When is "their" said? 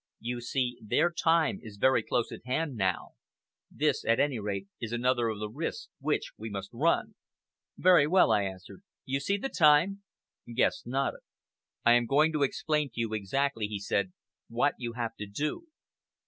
0.81-1.11